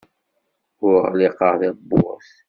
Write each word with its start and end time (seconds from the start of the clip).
Ur 0.85 0.93
ɣliqeɣ 1.11 1.53
tawwurt. 1.61 2.29